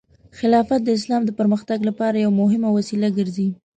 خلافت 0.37 0.81
د 0.83 0.89
اسلام 0.97 1.21
د 1.25 1.31
پرمختګ 1.39 1.79
لپاره 1.89 2.15
یو 2.25 2.31
مهم 2.41 2.61
وسیله 2.77 3.07
ګرځي. 3.17 3.47